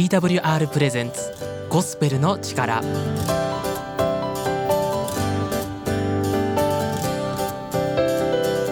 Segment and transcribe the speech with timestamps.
[0.00, 1.30] TWR プレゼンツ
[1.68, 2.80] ゴスペルの力。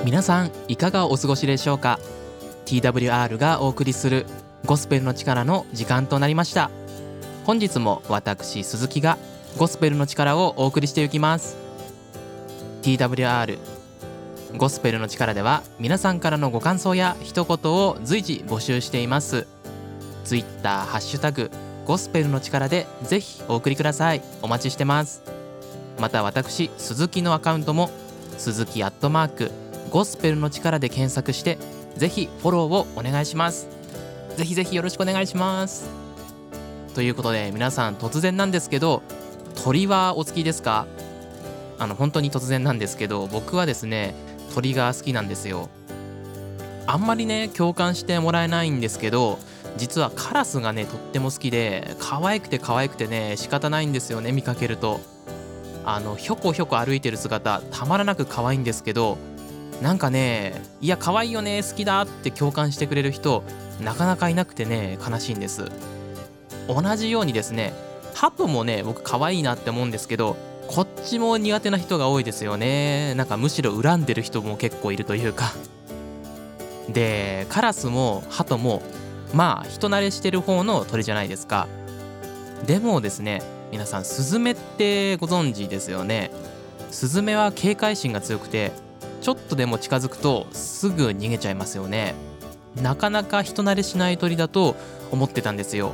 [0.07, 2.01] 皆さんいかがお過ごしでしょうか
[2.65, 4.25] ？TWR がお送りする
[4.65, 6.71] ゴスペルの力の時間となりました。
[7.45, 9.19] 本日も私鈴木が
[9.59, 11.59] ゴスペルの力をお送りしていきます。
[12.81, 13.59] TWR
[14.57, 19.47] ゴスペルの力では皆さんからのご感想や一言を随時募集しています。
[20.29, 21.51] Twitter ハッシュタグ
[21.87, 24.21] ゴスペルの力でぜひお送りください。
[24.43, 25.23] お待ちしてます。
[25.99, 27.89] また私鈴木のアカウントも
[28.37, 29.51] 鈴木アットマーク
[29.91, 31.57] ゴスペルの力で検索して
[31.97, 33.69] ぜひフォローをお願いします。
[34.37, 35.89] ぜひぜひよろしくお願いします。
[36.95, 39.03] ということで皆さん突然なんですけど
[39.65, 40.87] 鳥はお好きですか？
[41.79, 44.15] あの本当に突然なんですけど僕はですね
[44.55, 45.71] 鳥が好きなんですよ。
[46.87, 49.39] あんまりね共感してもらえないんですけど
[49.77, 55.01] 実はカラスがねとっても好きで可愛くて可愛くてね仕方ないんですよね見かけると。
[55.85, 59.17] あのひょこひょこ歩いてる姿たまらなく可愛いんですけど
[59.81, 63.43] なんかねいや可愛いよね好きだって共感してくれる人
[63.81, 65.71] なかなかいなくてね悲しいんです。
[66.69, 67.73] 同じようにですね
[68.15, 73.15] ハトもね僕可愛いなって思うんですけどこっちも苦手な人が多いですよね。
[73.15, 75.53] なんかむしろ恨んでる人も結構いるというか。
[76.91, 78.83] でカラスもハトも
[79.35, 81.69] まあ人慣れしてる方の鳥じゃないですか。
[82.67, 86.31] でもですね皆さんスズメってご存知ですよね。
[86.91, 88.73] スズメは警戒心が強くて
[89.21, 92.15] ちょっとでも近づくとすぐ逃げちゃいますよね。
[92.81, 94.77] なかなか人慣れしない鳥だと
[95.11, 95.93] 思ってたんですよ。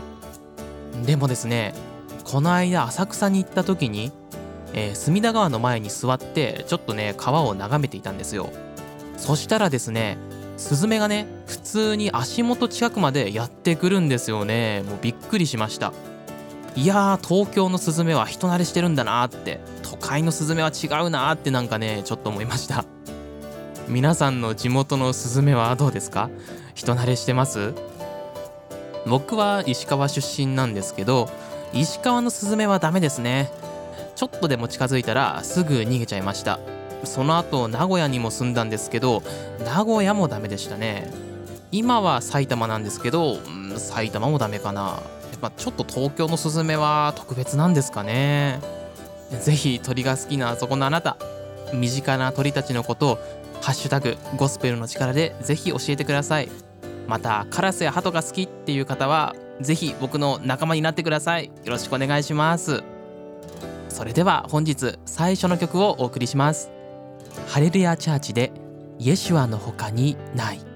[1.04, 1.74] でもですね
[2.24, 4.12] この間浅草に行った時に、
[4.72, 8.50] えー、隅田川の前に座ってちょっとね川を眺めていたんですよ。
[9.16, 10.16] そしたらですね
[10.56, 14.82] スズメがね普通に足元近くまでやってくるんですよね。
[14.86, 15.92] もうびっくりしました。
[16.76, 19.60] いやー東京のスズメは人慣れしてるんだなって。
[19.82, 22.84] 都会のスズメは違うなってなんかねちょっと思いました。
[23.88, 26.30] 皆さんの地元のスズメはどうですか？
[26.74, 27.74] 人慣れしてます？
[29.06, 31.28] 僕は石川出身なんですけど
[31.74, 33.50] 石川のスズメはダメですね。
[34.16, 36.58] ちょっとでも近づいたらすぐ逃げちゃいました。
[37.04, 39.22] その後名古屋にも住んだんですけど
[39.64, 41.10] 名古屋もダメでしたね。
[41.72, 44.82] 今は埼玉なんですけど、うん、埼玉もダメかな。
[44.82, 48.60] やっぱちょっと東京のスズメは特別なんですかね。
[49.40, 51.16] ぜひ鳥が好きなあそこのあなた
[51.72, 53.18] 身近な鳥たちのことを
[53.60, 56.48] ハッシュタグゴスペルの力でぜひ教えてください。
[57.08, 61.46] またカラスやハトが好きっていう方はぜひ僕の仲間になってください。
[61.46, 62.82] よろしくお願いします。
[63.88, 66.70] それでは本日最初の曲をお送りします。
[67.48, 68.52] ハレルヤチャーチで
[68.98, 70.73] イエシュアの他にない。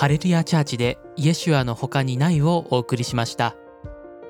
[0.00, 3.54] ハレルヤチャーチでイエシュアの他にないをお送りしました。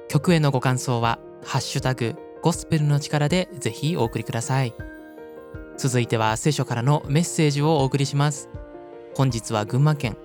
[0.08, 4.74] 曲へのご感想はハッシュタグゴスペルの力でぜひお送りください。
[5.76, 8.48] 続いては聖書からのメッセージをお送りします。
[9.14, 10.16] 本日は群馬県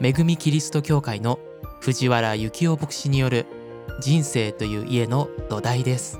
[0.00, 1.38] 恵みキリスト教会の
[1.82, 3.44] 藤原幸雄牧師による
[4.00, 6.18] 人生という家の土台です。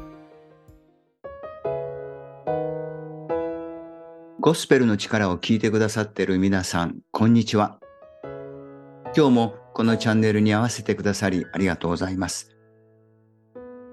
[4.41, 7.79] ゴスペルの力を聞いてくださっている皆さん、こんにちは。
[9.17, 12.51] 今日もこのチャンネルに合わせてくださりありがとうございます。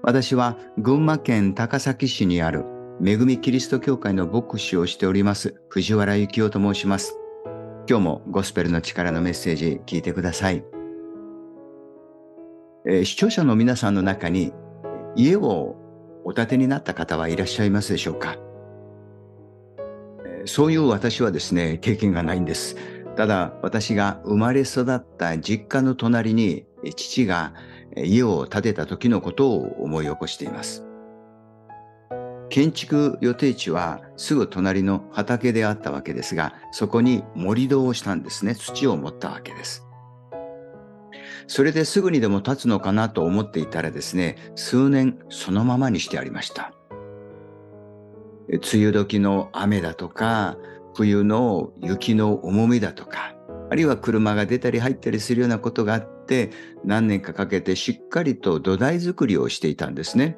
[0.02, 2.64] 私は群馬県高崎市にある
[3.04, 7.16] 恵みキリスト教会の牧師をしております藤原幸雄と申します。
[7.88, 10.64] 今日もゴスペルの力のメッセージ聞いてください。
[12.84, 14.52] えー、視聴者の皆さんの中に
[15.14, 15.76] 家を
[16.24, 18.38] お建てになった方はいらっしゃいますでしょうか？
[20.46, 22.76] そういう私はですね、経験がないんです。
[23.16, 26.64] ただ、私が生まれ育った実家の隣に、
[26.96, 27.52] 父が
[27.96, 30.84] 家を建てた時のことを思い起こしています。
[32.48, 38.54] 建築予定地はすぐ隣の畑であったわけですが、そこに盛り土をしたんですね。
[38.54, 39.86] 土を持ったわけです。
[41.46, 46.72] それですぐにでも建つのかなと思っていたらですね、数年そのままにしてありました。
[48.48, 50.56] 梅雨時の雨だとか、
[50.94, 53.34] 冬の雪の重みだとか、
[53.70, 56.50] あるいは車が出たり入ったりするようなことがあって、
[56.84, 60.36] 何年かかけてしっかりと土台作りをしていたんですね。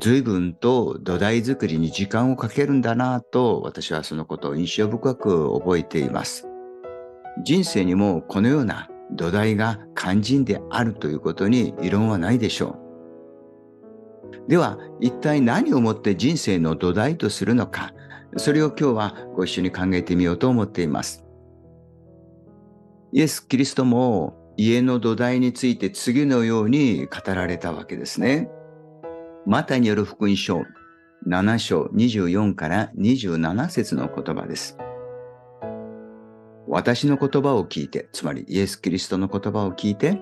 [0.00, 6.48] 随分と土台作りに時間をかけるんだなと私はそのことを印象深く覚えています。
[7.44, 12.80] 人生にもこのような土台が肝心であるということに異論はないでしょ
[14.46, 14.48] う。
[14.48, 17.92] では一体何をもって人生の土台とするのか
[18.36, 21.24] それを今日はご一緒に考えてみようと思っています。
[23.12, 28.50] イエス・キリストも家の土台について次のように語られたわけですね。
[29.46, 30.62] マタによる福音書
[31.26, 34.76] 7章24から27節の言葉です。
[36.68, 40.18] 私の言葉を聞いてつまりイエス・キリストの言葉を聞いて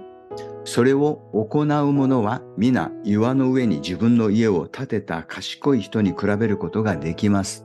[0.64, 7.63] それを行う者は皆岩の上に自分の家を建てた賢い人に比べることができます。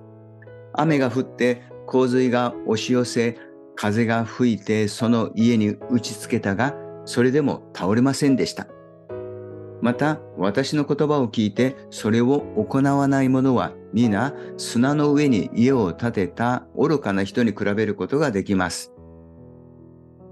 [0.73, 3.37] 雨が降って洪水が押し寄せ、
[3.75, 6.75] 風が吹いてその家に打ちつけたが、
[7.05, 8.67] それでも倒れませんでした。
[9.81, 18.91] また私の言葉を聞いてそれを行わない者は皆砂の上に家を建てた愚かな人に比べることができます。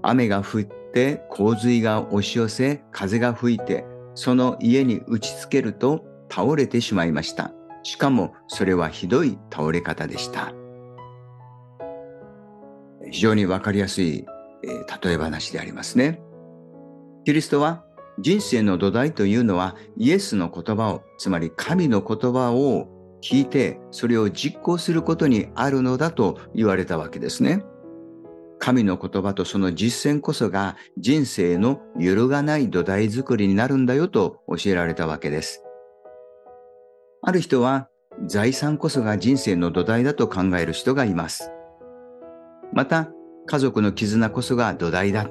[0.02, 0.62] 雨が降っ
[0.92, 7.52] て洪水が押し寄せ風が吹いてその家に打ちつけると倒れてしまいました
[7.88, 10.52] しかもそれはひどい倒れ方でした
[13.10, 14.26] 非常にわかりやすい、
[14.62, 14.68] え、
[15.02, 16.20] 例え話でありますね
[17.24, 17.86] キリストは
[18.18, 22.88] 人生の土台というのはイエスの言葉をつまり神の言葉を
[23.22, 27.64] 聞いてそれを実行することにあるのだと言われたわけですね。
[28.58, 35.62] 神の言葉とその実践こそが人生の揺るがない土台作りになるんだよと教えられたわけです。
[37.22, 37.88] ある人は
[38.26, 41.50] 財産こそが人生の土台だと考える人がいます。
[42.72, 43.10] また、
[43.46, 45.28] 家族の絆こそが土台だ。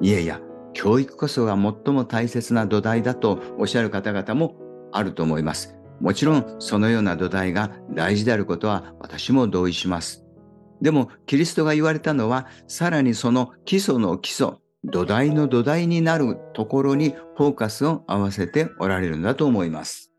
[0.00, 0.40] いやいや、
[0.74, 4.56] 教育こそが最も大切な土台だとおっしゃる方々も
[4.92, 5.76] あると思います。
[6.00, 10.24] もちろんそのような土台が大事であることは私も同意します。
[10.82, 20.13] でも、キリストが言われたのは、さらにその基礎の基礎、土台の土台になるところにフォーカスを合わせておられるんだと思います。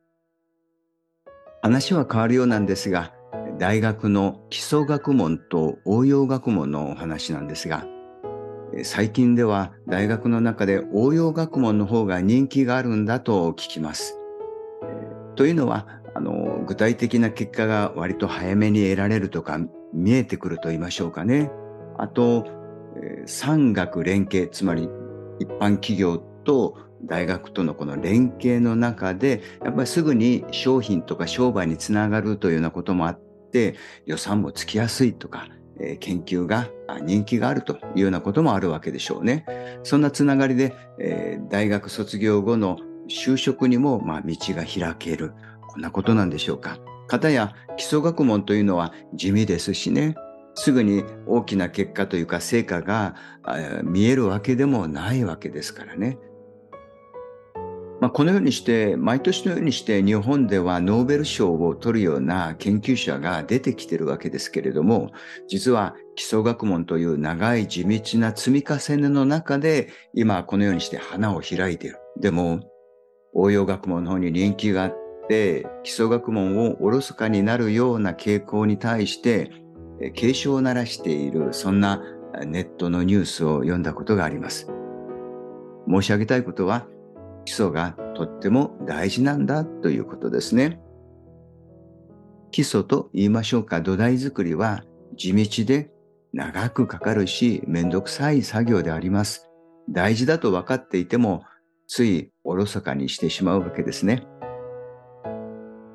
[1.65, 3.12] 話は変わるようなんですが、
[3.57, 7.88] 大学の基礎学問と応用学問のお話なんですが、
[8.84, 14.19] 最近では大学の中で応用学問の方が人気があるんだと聞きます。
[15.36, 19.60] というのは、あの具体的な結果が割と早めに得られるとか
[19.91, 21.50] 見えてくると言いましょうかね。
[21.98, 22.45] あと、
[23.25, 24.88] 産学連携、つまり
[25.39, 33.20] 一般企業と大学とのこの連携の中で、やっぱりすぐに商品とか商売につながるというようなこともあっ
[33.52, 33.75] て、
[34.06, 35.48] 予算もつきやすいとか、
[35.78, 36.70] え研究が
[37.02, 39.46] 人気があるというようなこともあるわけでしょうね。
[39.84, 42.78] そんなつながりで、えー、大学卒業後の
[43.10, 45.34] 就職にも、まあ、道が開ける。
[45.68, 46.78] こんなことなんでしょうか。
[47.08, 50.16] 方や基礎学問というのは地味ですしね
[50.56, 53.16] すぐに大きな結果というか成果が
[53.84, 56.18] 見えるわけでもないわけですからね。
[58.06, 65.12] まあ、このようにして毎年のようにして日本ではノーベル賞を取るような研究者が出てきてるわけですけれども
[65.48, 71.98] 実は基礎学問という長い地道な積み重ねの中で今このようにして花を開いている。
[72.22, 72.60] でも
[73.34, 74.96] 応用学問の方に人気があっ
[75.28, 79.50] て基礎学問をおろそかになるような傾向に対して
[80.14, 82.04] 警鐘を鳴らしているそんな
[82.46, 84.68] ネットのニュースを読んだことがあります。
[85.90, 86.86] 申し上げたいことは
[87.46, 90.80] 基礎がとっても大事なんだということですね。
[92.52, 94.84] 基礎と言いましょうか土台作りは
[95.16, 95.92] 地道で
[96.34, 99.50] 長くかかるしめんどくさい作業であります。
[99.90, 101.44] 大事だと分かっていても
[101.88, 104.28] ついおろそかにしてしまうわけですね。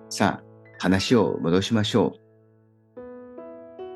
[0.08, 0.44] さあ
[0.78, 2.14] 話を戻しましょ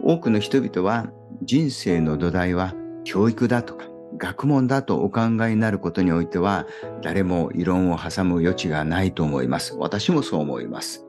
[0.02, 0.12] う。
[0.12, 1.10] 多くの人々は
[1.42, 6.66] 人生の土台は教育だとか学問だとお考えになることにおいては
[7.02, 9.74] 誰も異論を挟む余地がないと思います。
[9.76, 11.04] 私もそう思います。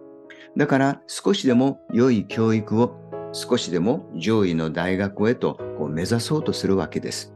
[0.58, 2.96] だから少しでも良い教育を
[3.34, 7.34] 少しでも上位の大学へとこう目指そうとするわけです。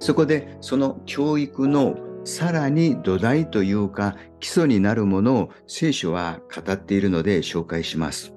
[0.00, 8.34] そこでその教育のさらに土台というか基礎になるものを聖書は語っているので紹介します。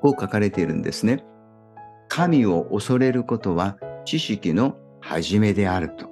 [0.00, 1.24] こう書かれているんですね。
[2.08, 6.10] 神を恐れることは知識の始めであると。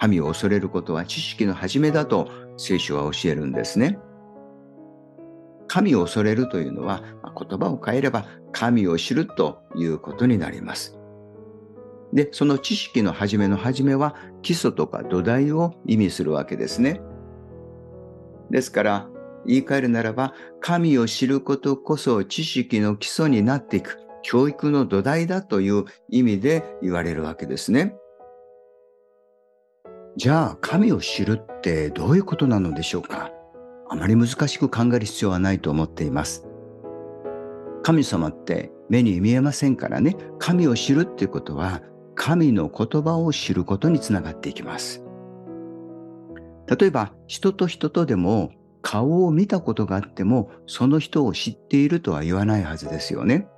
[0.00, 3.98] 神を恐れることは知識の始めだと聖書は教えるんですね。
[5.66, 7.02] 神を恐れるというのは、
[7.38, 10.98] 言葉を変えれば神を知るということになります。
[12.12, 17.00] で、その知識の始めの始めは基礎とか土台を意味するわけですね。
[18.50, 19.08] ですから、
[19.46, 23.98] 言い換えるならば、神を知ることこそ知識の基礎になっていく。
[24.22, 27.94] 教育の土台だという意味で言われるわけですね。
[30.16, 33.30] じゃあ神を知るってどういうことなのでしょうか？
[33.88, 36.46] あまり難しく考える必要はないと思っています。
[37.82, 41.82] 神様って目に見えませんからね、神を知るっていうことは
[42.14, 45.04] 神の言葉を知ることにつながっていきます。
[46.66, 48.50] 例えば人と人とでも
[48.82, 53.48] 顔を見たことがあってもその人を知っているとは言わないはずですよね。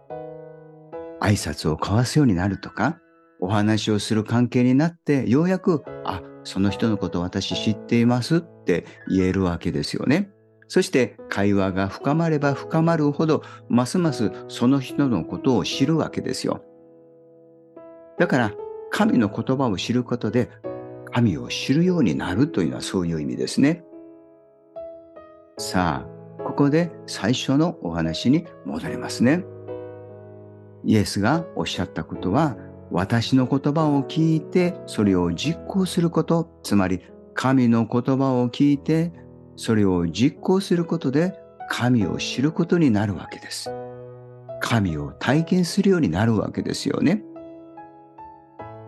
[1.21, 2.99] 挨拶を交わすようになるとか、
[3.41, 10.31] お話をする関係になって、ようやく、あ、その人のこと私知っていますって言えるわけですよね。
[10.69, 16.63] そして会話が深まれば深まるほど、ますますその人のことを知るわけですよ。
[18.19, 18.53] だから、
[18.91, 20.51] 神の言葉を知ることで、
[21.13, 23.85] 神を知るようになるというのはそういう意味ですね。
[25.59, 29.45] さあ、ここで最初のお話に戻りますね。
[30.85, 32.57] イエスがおっしゃったことは、
[32.91, 37.01] 私の言葉を聞いてそれを実行すること、つまり
[37.35, 39.13] 神の言葉を聞いて
[39.57, 43.71] それを実行することで神を知ることになるわけです。
[44.61, 47.23] 神を体験するようになるわけですよね。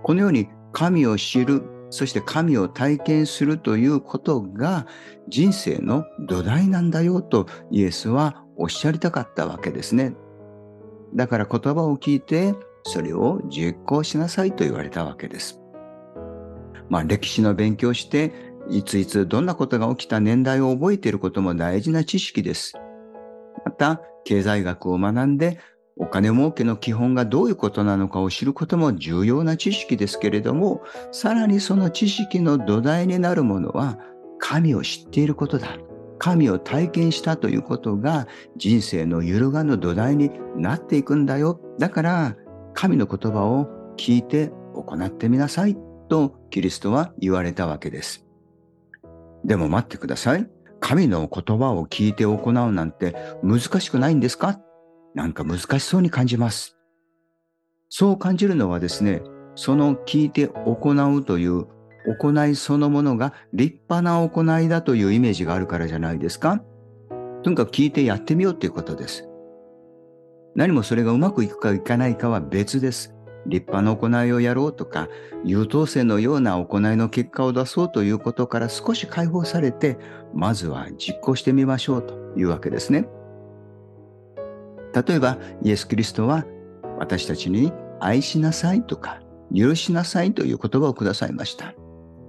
[0.02, 4.86] このように神を知る、そして神を体験するということが
[5.28, 10.14] 人生の土台なんだよとイエスはおっしゃりたかったわけですね。
[11.14, 12.54] だから言葉を聞いて、
[12.84, 15.60] それを実行しなさいと言われたわけです。
[16.88, 18.32] まあ歴史の勉強して、
[18.68, 22.74] いついつどんなことが起きた年代を覚えていることも大事な知識です。
[23.64, 25.58] また、経済学を学んで、
[25.96, 33.98] お金儲けの基本がどういうことなのかを知ることも重要な知識ですけれども、さらにその知識の土台になるものは、
[34.38, 35.76] 神を知っていることだ。
[36.22, 41.60] 神を体験したということが人生の揺るがぬ土台になっていくんだよ。
[41.80, 42.36] だから
[42.74, 45.76] 神の言葉を聞いて行ってみなさい
[46.08, 48.24] とキリストは言われたわけです。
[49.44, 50.48] でも待ってください。
[50.78, 54.60] 神の言葉を聞いて行うなんて難しくないんですか？
[55.16, 56.76] なんか難しそうに感じます。
[57.88, 59.22] そう感じるのはですね、
[59.56, 61.66] その聞いて行うという
[62.06, 66.62] 行いそのものが立派な行いだというイメージがあるからじゃないですか？
[67.42, 69.28] とにかく聞いてやってみようっていうことです。
[70.54, 73.14] 何もそれがうまくいくかいかないかは別です。
[73.46, 75.08] 立派な行いをやろうとか、
[75.44, 79.98] 優等生のような行いの結果を出そうということから少し解放されて、
[80.32, 83.08] まずは実行してみましょうというわけですね。
[84.94, 86.44] 例えば、イエス・キリストは
[86.98, 89.20] 私たちに愛しなさいとか、
[89.52, 91.74] 許しなさいという言葉をくださいました。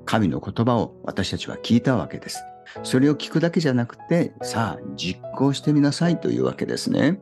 [0.06, 2.44] 神の言葉を私たちは聞いたわけです。
[2.84, 7.20] それを聞くだけじゃなくて、さあ実行してみなさいというわけですね。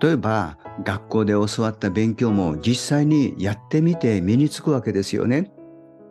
[0.00, 5.52] 例えば、学校で教わった勉強も実際にやってみて身につくわけですよね。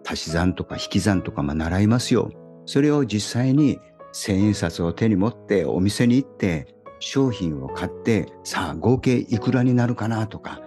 [0.06, 2.32] 足し算とか引き算とかまあ習いますよ。
[2.65, 3.80] それを実際に
[4.13, 10.62] 千円札を手に持ってお店に行って商品を買ってさあ合計いくらになるかなとか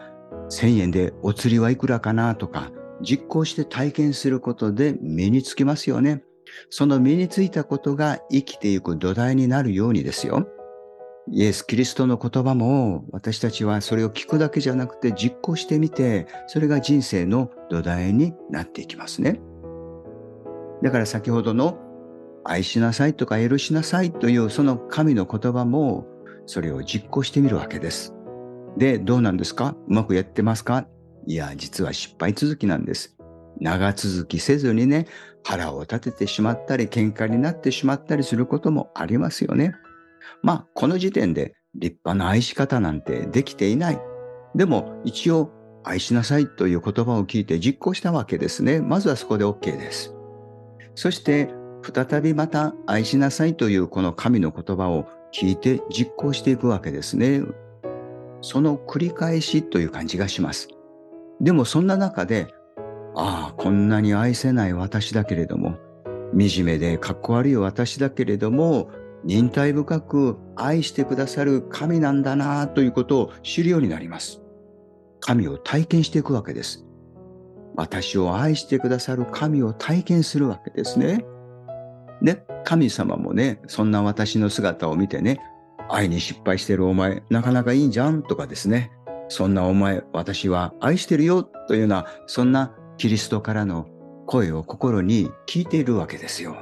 [0.51, 2.71] 1000円でお釣りはいくらかなとか
[3.03, 6.23] 実行して体験することで身につきますよね。
[6.71, 10.47] その身についたことが生きていく土台になるようにですよ。
[11.33, 19.41] イエス・キリストの言葉も私たちはそれを聞くだけじゃなくて実行してみてそれが人生の土台になっていきますね。
[20.83, 21.79] だから先ほどの
[22.45, 26.07] 愛しなさいとか許しなさいというその神の言葉も
[26.47, 28.15] それを実行してみるわけです。
[28.79, 29.75] で、どうなんですか？
[29.89, 30.87] うまくやってますか？
[31.27, 33.17] いや、実は失敗続きなんです。
[33.61, 35.07] 長続きせずにね、
[35.43, 39.75] 腹を立ててしまったり、喧嘩になってしまったりすることもありますよね。
[40.43, 44.01] まあ、この時点で立派な愛し方なんてできていない。
[44.55, 45.53] でも、一応、
[45.85, 48.81] 愛しなさいという言葉を聞いて実行したわけですね。
[48.81, 50.15] まずはそこで OK です。
[50.95, 51.49] そして、
[51.83, 57.43] 再びまた愛しなさいというこの神の言葉を聞いて実行していくわけですね。
[58.41, 60.69] その繰り返しという感じがします。
[61.41, 62.49] でもそんな中で、
[63.15, 65.77] ああ、こんなに愛せない私だけれども、
[66.33, 68.91] 惨めでかっこ悪い私だけれども、
[69.25, 74.43] 忍耐深く愛してくださる神なんだなということを知るようになります。
[75.21, 76.85] 神を体験していくわけです。
[77.75, 81.25] 私を愛してくださる神を体験するわけですね。
[82.23, 85.41] で、神様もね、そんな私の姿を見てね、
[85.89, 88.91] 愛に失敗してるお前、なかなかいいんじゃんとかですね、
[89.29, 93.87] そんなお前、私は愛してるよというような、そんなキリストからの
[94.27, 96.57] 声を心に聞いているわけですよ。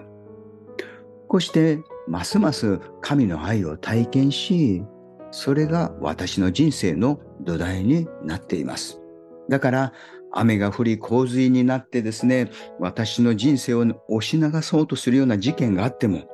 [1.28, 4.82] こうして、ますます神の愛を体験し、
[5.30, 9.00] それが私の人生の土台になっています。
[9.48, 9.92] だから、
[10.32, 12.50] 雨が降り洪水になってですね、
[12.80, 16.24] 私の人生を押し流そうとするような事件があっても、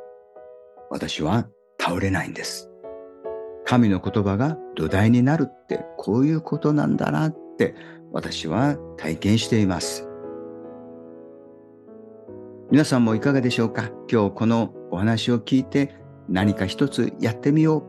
[0.90, 1.46] 私は
[1.80, 2.69] 倒れないんです。
[3.70, 7.76] 神の言葉が土台になるってこういうことなんだなって
[8.10, 10.08] 私は体験しています。
[12.72, 13.92] 皆さんもいかがでしょうか？
[14.10, 15.94] 今日このお話を聞いて
[16.28, 17.84] 何か一つやってみよ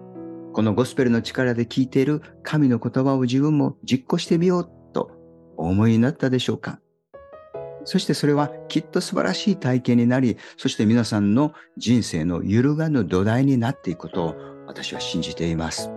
[0.49, 0.53] う。
[0.53, 5.09] このゴスペルの力で聞いている神の言葉を自分も実行してみようと
[5.57, 6.79] お思いになったでしょうか？
[7.85, 14.35] そしてそれはきっと素晴らしい体験になり、そして皆さんの人生の揺るがぬ土台になっていくことを
[14.71, 15.91] 私は信じています。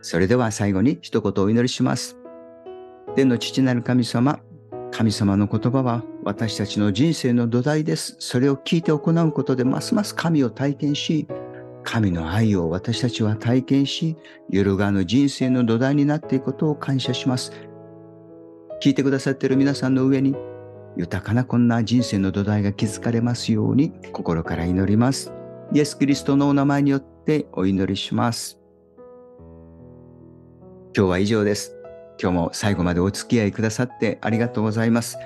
[0.00, 2.16] それでは最後に一言お祈りします。
[3.16, 4.38] 天の父なる神様、
[4.92, 8.14] 神様の言葉は私たちの人生の土台です。
[8.20, 11.26] それを聞いて行うことでますます神を体験し、
[11.82, 14.16] 神の愛を私たちは体験し、
[14.48, 17.50] 揺るがぬ人生の土台になっていくことを感謝します。
[18.80, 20.36] 聞いてくださっている皆さんの上に、
[20.96, 25.39] 豊かなこんな人生の土台が築かれますように心から祈ります。
[25.72, 28.58] イエス・キリストのお名前によってお祈りします。
[30.96, 31.76] 今日は以上です。
[32.20, 35.16] 今日も最後までお付き合いくださってありがとうございます。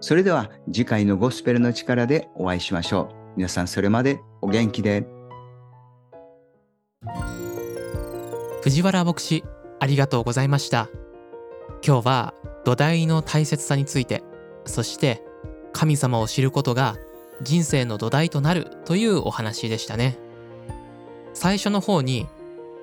[0.00, 3.14] それでは次回のゴスペルの力でお会いしましょう。
[3.36, 5.06] 皆さんそれまでお元気で。
[8.62, 9.44] 藤原牧師、
[9.78, 10.88] ありがとうございました。
[11.86, 14.24] 今日は土台の大切さについて、
[14.64, 15.22] そして
[15.72, 16.96] 神様を知ることが
[17.42, 20.18] 人生の土台となるというお話でしたね。
[21.32, 22.26] 最初の方に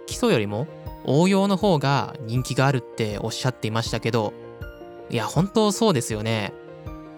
[0.07, 0.67] 基礎よりも
[1.05, 4.33] 応用の方が人気があるっておっしゃっていましたけど
[5.09, 6.53] いや本当そうですよね。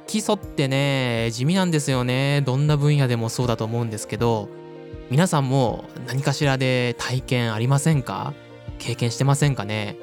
[0.08, 2.42] 基礎ってね地味なんですよね。
[2.42, 4.50] どんな分野でもそうだと思うんですけど
[5.10, 8.34] 皆さんも何かしらで体験ありませんか？
[8.80, 9.98] 経験してませんかね？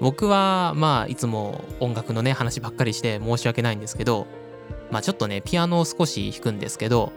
[0.00, 4.26] 僕はまあいつも音楽のね話ばっかりして申し訳ないんですけど
[4.90, 7.12] まあちょっとね、ピアノを少し弾くんですけど、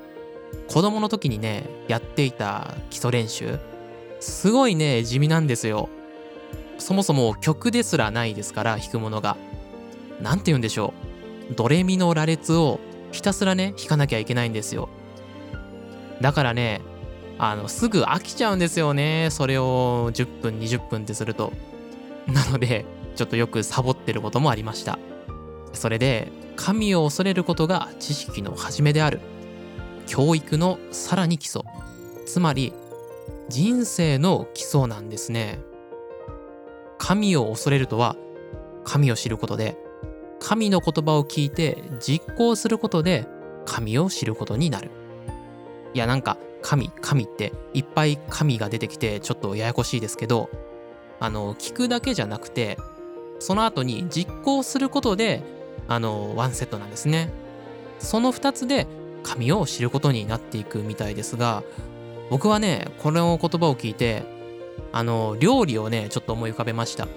[0.67, 3.59] 子供の時にね、やっていた基礎練習、
[4.19, 5.89] すごいね、地味なんですよ。
[6.77, 9.37] そもそも曲ですらないですから、弾くものが。
[10.21, 10.93] なんて言うんでしょ
[11.51, 11.55] う。
[11.55, 12.79] ドレミの羅列を
[13.11, 14.89] ひたすらね、弾かなきゃいけないんですよ。
[16.21, 16.81] だからね、
[17.37, 19.29] あの、すぐ飽きちゃうんですよね。
[19.31, 21.53] それを10分、20分ってすると。
[22.27, 24.99] なので、ちょっとよくサボってることもありました。
[25.73, 29.21] それで、神を恐れることが知識の始めである。
[30.07, 31.61] 教育のさらに基礎。
[32.25, 32.73] つまり
[33.47, 35.61] 人生の基礎なんですね。
[36.97, 38.17] 神を恐れるとは
[38.83, 39.77] 神を知ることで
[40.41, 43.25] 神の言葉を聞いて実行することで
[43.65, 44.91] 神を知ることになる。
[45.93, 50.49] いやなんか神神っていっぱい神が出てきてちょっとややこしいですけど
[51.21, 52.77] あの聞くだけじゃなくて
[53.39, 55.57] その後に実行することで
[55.89, 57.29] あのワンセットなんですね。
[57.99, 58.87] その2つで
[59.23, 61.63] 神を知ることになっていくみたいですが
[62.29, 64.23] 僕はねこの言葉を聞いて
[64.93, 67.07] あの料理をねちょっと思い浮かべました。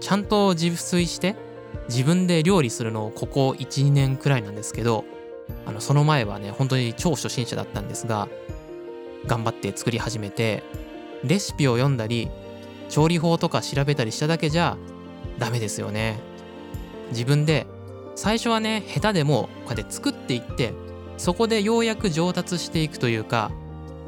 [0.00, 1.36] ちゃんと自炊して
[1.88, 5.04] 自分で料理するのをここ12年くらいなんですけど
[5.66, 8.28] あのその前はね本当に超初心者だったんですが
[9.26, 10.62] 頑張って作り始めて
[11.24, 12.30] レシピを読んだり
[12.88, 14.78] 調理法とか調べたりしただけじゃ
[15.38, 16.29] ダメですよね。
[17.10, 17.66] 自分で
[18.14, 20.74] 最初はね下手でもこうやって作っていって
[21.16, 23.50] そこでようやく上達していくというか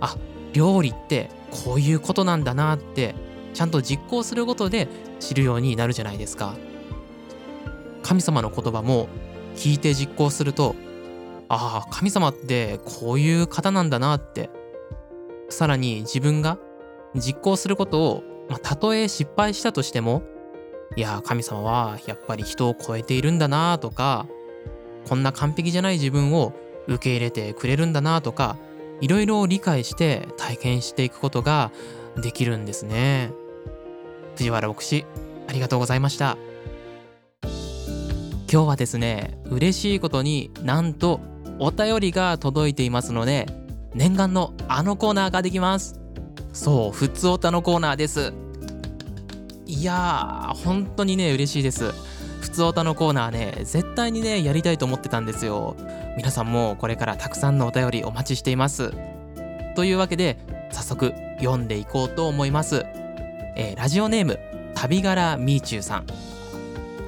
[0.00, 0.16] あ
[0.52, 3.14] 料理ってこういうことなんだなって
[3.54, 4.88] ちゃんと実行することで
[5.20, 6.54] 知るようになるじゃないですか。
[8.02, 9.08] 神様の言葉も
[9.56, 10.74] 聞いて実行すると
[11.48, 14.50] ああ神様ってこういう方なんだなって
[15.48, 16.58] さらに自分が
[17.14, 20.22] 実行することを、まあ、たとえ失敗したとしても
[20.96, 24.26] いや神様はやっぱり人を超えているんだなとか
[25.08, 26.52] こんな完璧じゃない自分を
[26.86, 28.56] 受け入れてくれるんだなとか
[29.00, 31.72] いろいろ理解して体験していくことが
[32.20, 33.32] できるんですね。
[34.36, 35.04] 藤原牧師
[35.48, 36.36] ありがとうございました。
[38.50, 41.20] 今日はですね嬉しいことになんと
[41.58, 43.46] お便りが届いていますので
[43.94, 45.98] 念願のあのコーナーができます。
[46.52, 48.32] そうふつおたのコーナーです。
[49.72, 51.92] いやー本当にね嬉しいです。
[52.42, 55.76] ふつおたのコーナーね絶対にねやりたいと思ってたんですよ。
[56.18, 58.92] 皆さんもこれからたくさんのお便りお待ちしています。
[59.74, 60.36] というわけで
[60.70, 62.84] 早速読んでいこうと思います、
[63.56, 64.38] えー、ラジオネーム
[64.74, 66.06] 旅柄みーちゅうさん。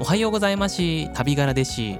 [0.00, 0.78] おはようございます
[1.12, 1.98] 旅柄ですし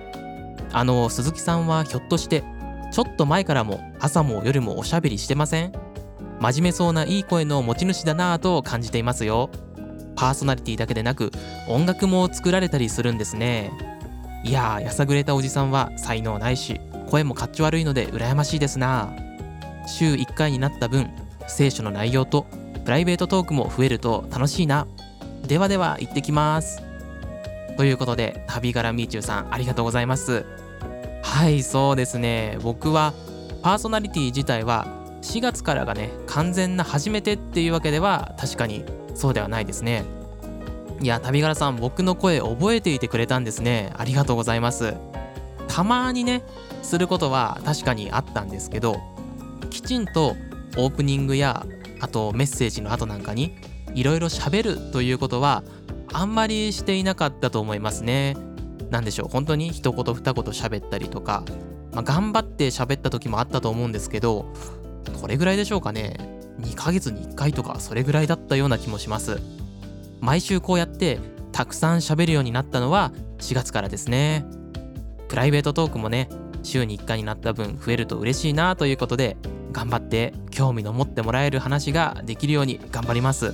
[0.73, 2.43] あの鈴木さんはひょっとして
[2.91, 5.73] ちょっと前からも朝も夜もおしゃべりしてません？
[6.41, 9.51] 真面目そうないい声の持ち主だなぁと感じていますよ。
[10.17, 11.33] パーソナリティだけでなく
[11.69, 13.73] 音楽も作られたりするんですね。
[14.45, 19.13] いやーやさぐれたおじさんは才能ないし声もかっち悪いので羨ましいですな。
[19.87, 21.11] 週1回になった分
[21.47, 22.47] 聖書の内容と
[22.85, 24.87] プライベートトークも増えると楽しいな。
[25.47, 26.83] ではでは行ってきます。
[27.77, 30.45] ということで旅柄みーちゅうさんありがとうございます。
[31.23, 32.59] はいそうですね。
[32.63, 33.13] 僕は
[33.63, 34.87] パーソナリティ自体は
[35.25, 38.85] 4月からがね完全な初めてっていうわけでは確かに
[39.15, 40.05] そうではないですね。
[41.01, 43.93] いや旅柄さん僕の声覚えていてくれたんですね。
[43.97, 44.95] ありがとうございます。
[45.67, 46.43] たまにね
[46.83, 49.01] することは確かにあったんですけど
[49.71, 50.37] きちんと
[50.77, 51.67] オープニングや
[52.01, 53.57] あとメッセージの後なんかに
[53.95, 55.65] いろいろ喋るということは
[56.13, 58.37] あんまりしていなかったと思いますね。
[58.91, 61.43] 何でしょう本当に一言二言喋ったりとか、
[61.93, 64.53] まあ、頑張って喋った時もあったと思うんですけど
[65.21, 66.17] これぐらいでしょうかね
[66.61, 69.41] ？2ヶ月に1回とかそれぐらいだったような気もします。
[70.21, 71.19] 毎週こうやって
[71.53, 74.45] たくさん喋るようになったのは4月からですね。
[75.29, 76.29] プライベートトークもね
[76.63, 79.37] 週に1回になった分増えると嬉しいなということで
[79.73, 83.53] 頑張って興味の持ってもらえる話ができるように頑張ります。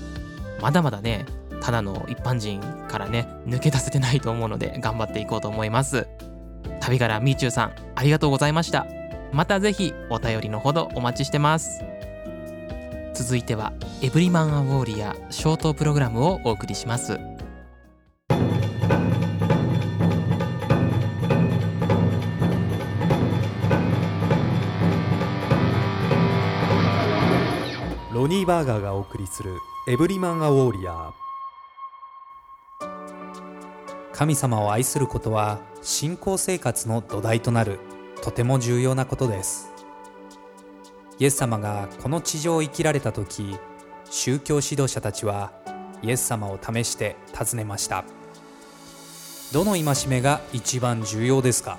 [0.61, 1.25] まだまだね
[1.63, 6.07] ただの一般人からね抜け出せてないと思うので頑張っていこうと思います。
[6.81, 8.87] 旅からみーちゅうさんありがとうございました。
[9.33, 11.83] またぜひお便りのほどお待ちしてます。
[13.15, 17.19] 続いてはエブリマンアウォーリアショートプログラムをお送りします。
[28.13, 29.57] ロニーバーガーがお送りする
[29.89, 31.15] エブリマンアウォーリア
[34.13, 37.79] 神様を愛することは信仰生活の土台となる
[38.23, 39.71] とても重要なことです。
[41.19, 43.57] イエス様がこの地上を生きられた時
[44.09, 45.53] 宗教指導者たちは
[46.03, 48.05] イエス様を試して尋ねました。
[49.53, 51.79] どの戒めが一番重要ですか？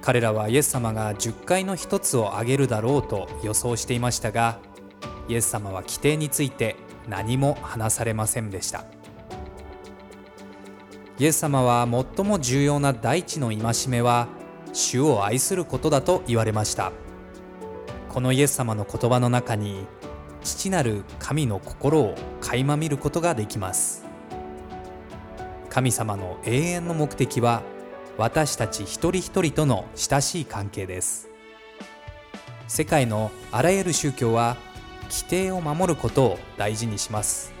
[0.00, 4.58] 彼らはイエス様が10回の一つを挙げるだろうと予想していましたが
[5.28, 8.84] イエス様は規定について何も話されませんでした。
[11.18, 14.26] イエス様は最も重要な第一の戒めは
[14.72, 16.92] 主を愛することだと言われました。
[18.08, 19.86] このイエス様の言葉の中に
[20.42, 24.04] 父なる神の心を垣間見ることができます。
[25.68, 27.62] 神様の永遠の目的は
[28.18, 31.28] 私たち一人一人との親しい関係です。
[32.68, 34.56] 世界のあらゆる宗教は
[35.04, 37.52] 規定を守ることを大事にします。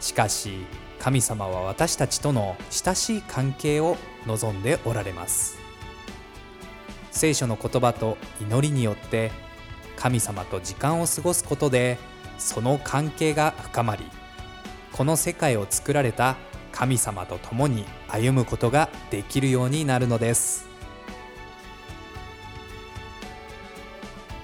[0.00, 0.66] しかし
[0.98, 3.96] 神様は私たちとの親しい関係を
[4.26, 5.61] 望んでおられます。
[7.12, 9.30] 聖書の言葉と祈りによって
[9.96, 11.98] 神様と時間を過ごすことで
[12.38, 14.04] その関係が深まり
[14.90, 16.36] この世界を作られた
[16.72, 20.72] 神様と共に歩むことができるようになるのです。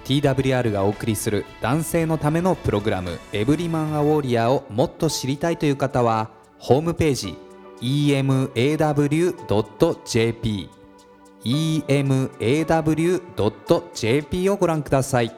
[0.04, 7.36] TWR がお送りする男性のためのプログラム「エブリマン・ア・ウォーリア」をもっと知りたいという方はホームページ
[7.82, 8.48] emaw.jp
[11.44, 11.90] emaw.jp
[14.50, 15.32] をご覧ください。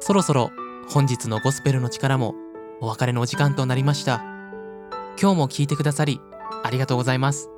[0.00, 0.50] そろそろ
[0.88, 2.34] 本日のゴスペルの力も
[2.80, 4.22] お別れのお時間となりました。
[5.20, 6.20] 今日も聞いてくださり
[6.62, 7.50] ありがとうございます。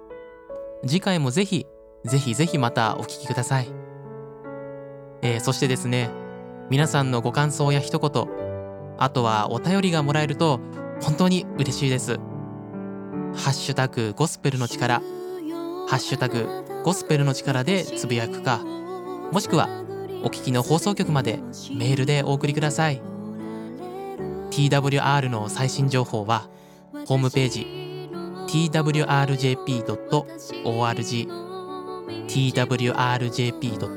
[0.84, 1.66] 次回もぜひ
[2.04, 3.68] ぜひぜひまたお聞きください。
[5.22, 6.10] えー、そしてですね
[6.70, 8.26] 皆さんのご感想や一言
[8.98, 10.60] あとはお便りがもらえると
[11.02, 12.18] 本当に嬉しいです。
[13.34, 15.00] ハッシュタグゴスペルの力。
[15.00, 16.46] ハッシュタグ
[16.84, 18.60] ゴスペルの力でつぶやくか。
[19.32, 19.68] もしくは
[20.22, 21.38] お聞きの放送局まで
[21.72, 23.00] メールでお送りください。
[24.50, 26.48] TWR の最新情報は
[27.06, 27.66] ホームページ
[28.48, 28.98] twrjp.org
[32.26, 33.94] twrjp.org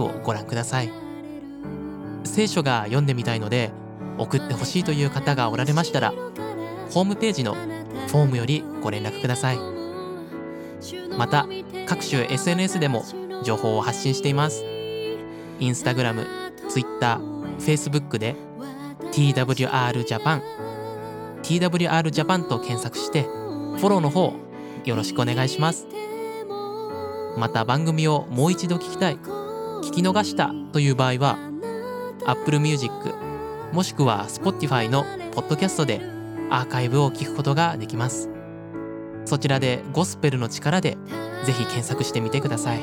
[0.00, 0.92] をご覧ください。
[2.24, 3.72] 聖書が読んでみたいので
[4.18, 6.12] 送ってほしいという方がおられましたら
[6.90, 7.56] ホームページの
[8.12, 9.58] フォームよりご連絡ください。
[11.16, 11.46] また
[11.86, 13.04] 各種 SNS でも
[13.42, 14.62] 情報を発信しています。
[15.58, 16.26] インスタグラム、
[16.68, 18.36] ツイッター、フェイスブックで
[19.12, 20.42] TWR ジャパン
[21.42, 24.34] TWR ジャパンと検索してフォローの方
[24.84, 25.86] よろしくお願いします。
[27.38, 31.38] また番組をもう一度聞きたい聞き逃したという場合は
[32.26, 32.92] Apple Music
[33.72, 36.12] もしくは Spotify のポッドキャストで
[36.52, 38.28] アーカイブを聞くことができます。
[39.24, 40.98] そちらでゴスペルの力で
[41.44, 42.80] ぜひ検索してみてください。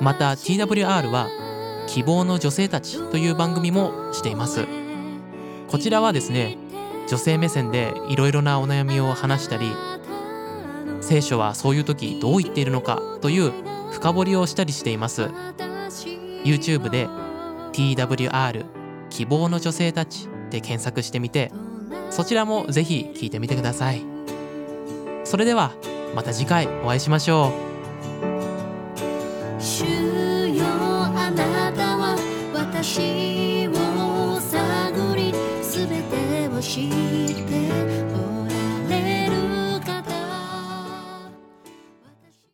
[0.00, 1.28] また TWR は
[1.88, 4.66] 希望の女性たちという番組もしています。
[5.68, 6.58] こちらはですね
[7.08, 9.72] 女性目線でいろいろなお悩みを話したり
[11.00, 13.52] 聖書はそういう時どう言っているのかという
[13.90, 15.30] 深掘りをしたりしています。
[16.44, 17.08] YouTube で
[17.72, 18.64] TWR
[19.10, 21.50] 希望の女性たちで検索してみて
[22.10, 24.02] そちらもぜひ聞いてみてください。
[25.24, 25.72] それでは
[26.14, 27.75] また次回お会いしましょう。